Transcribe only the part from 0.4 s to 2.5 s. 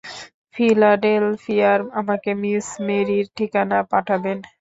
ফিলাডেলফিয়ায় আমাকে